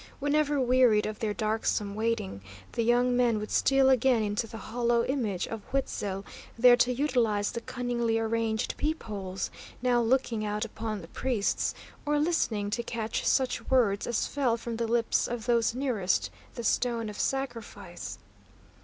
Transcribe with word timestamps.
Whenever 0.19 0.59
wearied 0.59 1.05
of 1.05 1.19
their 1.19 1.31
darksome 1.31 1.93
waiting, 1.93 2.41
the 2.71 2.81
young 2.81 3.15
men 3.15 3.37
would 3.37 3.51
steal 3.51 3.87
again 3.87 4.23
into 4.23 4.47
the 4.47 4.57
hollow 4.57 5.05
image 5.05 5.47
of 5.47 5.61
Huitzil', 5.69 6.25
there 6.57 6.75
to 6.75 6.91
utilise 6.91 7.51
the 7.51 7.61
cunningly 7.61 8.17
arranged 8.17 8.75
peepholes, 8.77 9.51
now 9.79 10.01
looking 10.01 10.43
out 10.43 10.65
upon 10.65 11.01
the 11.03 11.07
priests, 11.09 11.75
or 12.03 12.17
listening 12.17 12.71
to 12.71 12.81
catch 12.81 13.27
such 13.27 13.69
words 13.69 14.07
as 14.07 14.25
fell 14.25 14.57
from 14.57 14.77
the 14.77 14.87
lips 14.87 15.27
of 15.27 15.45
those 15.45 15.75
nearest 15.75 16.31
the 16.55 16.63
stone 16.63 17.07
of 17.07 17.19
sacrifice. 17.19 18.17